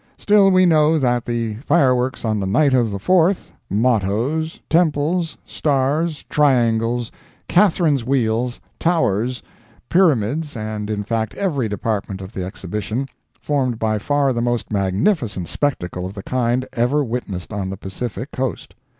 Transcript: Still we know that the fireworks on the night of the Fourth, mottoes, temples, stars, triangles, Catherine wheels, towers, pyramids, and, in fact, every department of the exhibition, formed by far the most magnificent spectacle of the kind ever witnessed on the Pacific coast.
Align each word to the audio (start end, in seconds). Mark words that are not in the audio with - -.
Still 0.17 0.49
we 0.49 0.65
know 0.65 0.97
that 0.97 1.25
the 1.25 1.57
fireworks 1.57 2.25
on 2.25 2.39
the 2.39 2.47
night 2.47 2.73
of 2.73 2.89
the 2.89 2.97
Fourth, 2.97 3.51
mottoes, 3.69 4.59
temples, 4.67 5.37
stars, 5.45 6.23
triangles, 6.23 7.11
Catherine 7.47 7.99
wheels, 7.99 8.59
towers, 8.79 9.43
pyramids, 9.89 10.57
and, 10.57 10.89
in 10.89 11.03
fact, 11.03 11.35
every 11.35 11.69
department 11.69 12.19
of 12.19 12.33
the 12.33 12.43
exhibition, 12.43 13.09
formed 13.39 13.77
by 13.77 13.99
far 13.99 14.33
the 14.33 14.41
most 14.41 14.71
magnificent 14.73 15.47
spectacle 15.47 16.07
of 16.07 16.15
the 16.15 16.23
kind 16.23 16.65
ever 16.73 17.03
witnessed 17.03 17.53
on 17.53 17.69
the 17.69 17.77
Pacific 17.77 18.31
coast. 18.31 18.73